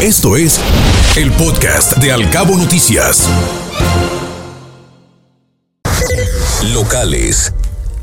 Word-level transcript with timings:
Esto 0.00 0.36
es 0.36 0.60
el 1.16 1.32
podcast 1.32 1.96
de 1.96 2.12
Alcabo 2.12 2.56
Noticias. 2.56 3.28
Locales. 6.72 7.52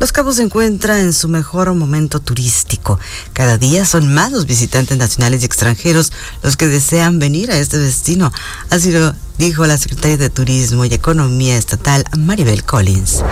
Los 0.00 0.10
Cabos 0.10 0.34
se 0.34 0.42
encuentra 0.42 0.98
en 0.98 1.12
su 1.12 1.28
mejor 1.28 1.72
momento 1.72 2.18
turístico. 2.18 2.98
Cada 3.32 3.58
día 3.58 3.86
son 3.86 4.12
más 4.12 4.32
los 4.32 4.46
visitantes 4.46 4.98
nacionales 4.98 5.42
y 5.42 5.46
extranjeros 5.46 6.10
los 6.42 6.56
que 6.56 6.66
desean 6.66 7.20
venir 7.20 7.52
a 7.52 7.58
este 7.58 7.78
destino. 7.78 8.32
Así 8.70 8.90
lo 8.90 9.14
dijo 9.38 9.64
la 9.64 9.78
secretaria 9.78 10.16
de 10.16 10.30
Turismo 10.30 10.84
y 10.84 10.92
Economía 10.92 11.56
Estatal, 11.56 12.04
Maribel 12.18 12.64
Collins. 12.64 13.22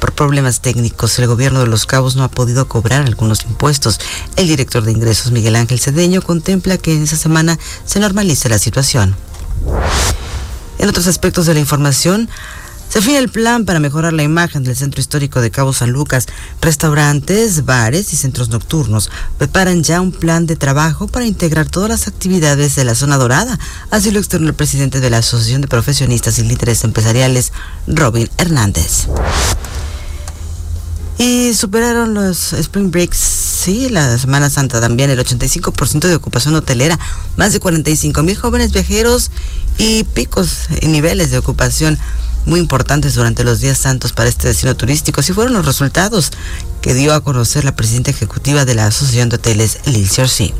Por 0.00 0.12
problemas 0.12 0.60
técnicos, 0.60 1.18
el 1.18 1.26
gobierno 1.26 1.60
de 1.60 1.66
Los 1.66 1.86
Cabos 1.86 2.16
no 2.16 2.24
ha 2.24 2.28
podido 2.28 2.66
cobrar 2.66 3.02
algunos 3.02 3.44
impuestos. 3.44 4.00
El 4.36 4.48
director 4.48 4.82
de 4.82 4.92
ingresos, 4.92 5.30
Miguel 5.30 5.56
Ángel 5.56 5.78
Cedeño, 5.78 6.22
contempla 6.22 6.78
que 6.78 6.94
en 6.94 7.02
esa 7.02 7.16
semana 7.16 7.58
se 7.84 8.00
normalice 8.00 8.48
la 8.48 8.58
situación. 8.58 9.14
En 10.78 10.88
otros 10.88 11.06
aspectos 11.06 11.44
de 11.44 11.54
la 11.54 11.60
información, 11.60 12.30
se 12.90 13.00
fija 13.00 13.18
el 13.18 13.28
plan 13.28 13.66
para 13.66 13.78
mejorar 13.78 14.12
la 14.12 14.24
imagen 14.24 14.64
del 14.64 14.74
centro 14.74 15.00
histórico 15.00 15.40
de 15.40 15.52
Cabo 15.52 15.72
San 15.72 15.92
Lucas. 15.92 16.26
Restaurantes, 16.60 17.64
bares 17.64 18.12
y 18.12 18.16
centros 18.16 18.48
nocturnos 18.48 19.10
preparan 19.38 19.84
ya 19.84 20.00
un 20.00 20.10
plan 20.10 20.46
de 20.46 20.56
trabajo 20.56 21.06
para 21.06 21.24
integrar 21.24 21.68
todas 21.68 21.88
las 21.88 22.08
actividades 22.08 22.74
de 22.74 22.84
la 22.84 22.96
zona 22.96 23.16
dorada. 23.16 23.60
Así 23.90 24.10
lo 24.10 24.18
externó 24.18 24.48
el 24.48 24.54
presidente 24.54 24.98
de 24.98 25.08
la 25.08 25.18
Asociación 25.18 25.60
de 25.60 25.68
Profesionistas 25.68 26.40
y 26.40 26.42
Líderes 26.42 26.82
Empresariales, 26.82 27.52
Robin 27.86 28.28
Hernández. 28.38 29.06
Y 31.20 31.52
superaron 31.52 32.14
los 32.14 32.54
Spring 32.54 32.90
Breaks, 32.90 33.18
sí, 33.18 33.90
la 33.90 34.16
Semana 34.16 34.48
Santa 34.48 34.80
también, 34.80 35.10
el 35.10 35.18
85% 35.18 36.08
de 36.08 36.14
ocupación 36.14 36.54
hotelera, 36.54 36.98
más 37.36 37.52
de 37.52 37.60
45 37.60 38.22
mil 38.22 38.38
jóvenes 38.38 38.72
viajeros 38.72 39.30
y 39.76 40.04
picos 40.04 40.68
en 40.80 40.92
niveles 40.92 41.30
de 41.30 41.36
ocupación 41.36 41.98
muy 42.46 42.58
importantes 42.58 43.16
durante 43.16 43.44
los 43.44 43.60
días 43.60 43.76
santos 43.76 44.14
para 44.14 44.30
este 44.30 44.48
destino 44.48 44.74
turístico. 44.74 45.20
Así 45.20 45.34
fueron 45.34 45.52
los 45.52 45.66
resultados 45.66 46.30
que 46.80 46.94
dio 46.94 47.12
a 47.12 47.20
conocer 47.20 47.66
la 47.66 47.76
presidenta 47.76 48.10
ejecutiva 48.10 48.64
de 48.64 48.76
la 48.76 48.86
Asociación 48.86 49.28
de 49.28 49.36
Hoteles, 49.36 49.80
Lil 49.84 50.08
Sí. 50.08 50.54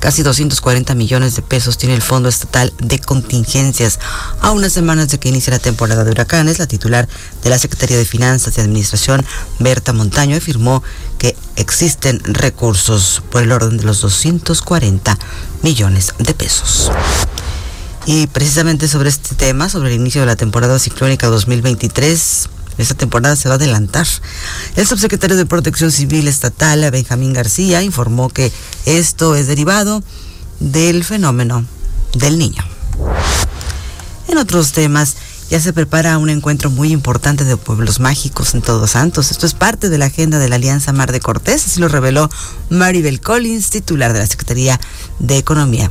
Casi 0.00 0.22
240 0.22 0.94
millones 0.94 1.36
de 1.36 1.42
pesos 1.42 1.76
tiene 1.76 1.94
el 1.94 2.00
Fondo 2.00 2.30
Estatal 2.30 2.72
de 2.78 2.98
Contingencias. 2.98 4.00
A 4.40 4.50
unas 4.50 4.72
semanas 4.72 5.08
de 5.08 5.18
que 5.18 5.28
inicie 5.28 5.50
la 5.50 5.58
temporada 5.58 6.04
de 6.04 6.10
huracanes, 6.10 6.58
la 6.58 6.66
titular 6.66 7.06
de 7.44 7.50
la 7.50 7.58
Secretaría 7.58 7.98
de 7.98 8.06
Finanzas 8.06 8.56
y 8.56 8.62
Administración, 8.62 9.24
Berta 9.58 9.92
Montaño, 9.92 10.36
afirmó 10.36 10.82
que 11.18 11.36
existen 11.56 12.18
recursos 12.24 13.22
por 13.30 13.42
el 13.42 13.52
orden 13.52 13.76
de 13.76 13.84
los 13.84 14.00
240 14.00 15.18
millones 15.62 16.14
de 16.18 16.32
pesos. 16.32 16.90
Y 18.06 18.26
precisamente 18.28 18.88
sobre 18.88 19.10
este 19.10 19.34
tema, 19.34 19.68
sobre 19.68 19.90
el 19.90 20.00
inicio 20.00 20.22
de 20.22 20.26
la 20.26 20.36
temporada 20.36 20.78
ciclónica 20.78 21.26
2023, 21.26 22.48
esta 22.80 22.94
temporada 22.94 23.36
se 23.36 23.48
va 23.48 23.54
a 23.54 23.58
adelantar. 23.58 24.06
El 24.76 24.86
subsecretario 24.86 25.36
de 25.36 25.46
Protección 25.46 25.90
Civil 25.90 26.28
Estatal, 26.28 26.90
Benjamín 26.90 27.32
García, 27.32 27.82
informó 27.82 28.28
que 28.28 28.52
esto 28.86 29.36
es 29.36 29.46
derivado 29.46 30.02
del 30.60 31.04
fenómeno 31.04 31.64
del 32.14 32.38
niño. 32.38 32.62
En 34.28 34.38
otros 34.38 34.72
temas, 34.72 35.16
ya 35.50 35.58
se 35.58 35.72
prepara 35.72 36.16
un 36.18 36.30
encuentro 36.30 36.70
muy 36.70 36.92
importante 36.92 37.44
de 37.44 37.56
pueblos 37.56 37.98
mágicos 37.98 38.54
en 38.54 38.62
Todos 38.62 38.92
Santos. 38.92 39.32
Esto 39.32 39.46
es 39.46 39.54
parte 39.54 39.88
de 39.88 39.98
la 39.98 40.06
agenda 40.06 40.38
de 40.38 40.48
la 40.48 40.56
Alianza 40.56 40.92
Mar 40.92 41.10
de 41.10 41.18
Cortés, 41.18 41.66
así 41.66 41.80
lo 41.80 41.88
reveló 41.88 42.30
Maribel 42.68 43.20
Collins, 43.20 43.70
titular 43.70 44.12
de 44.12 44.20
la 44.20 44.26
Secretaría 44.26 44.80
de 45.18 45.38
Economía. 45.38 45.90